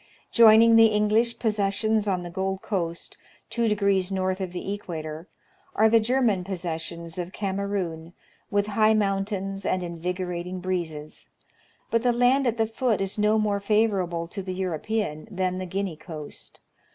Joining 0.31 0.77
the 0.77 0.87
English 0.87 1.37
possessions 1.37 2.07
on 2.07 2.23
the 2.23 2.31
Gold 2.31 2.63
Coast, 2.63 3.17
two 3.51 3.67
degrees 3.67 4.11
north 4.11 4.41
of 4.41 4.51
the 4.51 4.73
equator, 4.73 5.27
are 5.75 5.87
the 5.89 5.99
German 5.99 6.43
possessions 6.43 7.19
of 7.19 7.31
Kamerun, 7.31 8.13
with 8.49 8.65
high 8.65 8.95
mountains 8.95 9.63
and 9.63 9.83
invigorating 9.83 10.59
breezes; 10.59 11.29
but 11.91 12.01
the 12.01 12.13
land 12.13 12.47
at 12.47 12.57
the 12.57 12.65
foot 12.65 12.99
is 12.99 13.19
no 13.19 13.37
more 13.37 13.59
favorable 13.59 14.25
to 14.25 14.41
the 14.41 14.55
European 14.55 15.27
than 15.29 15.59
the 15.59 15.67
Guinea 15.67 15.97
coast. 15.97 16.59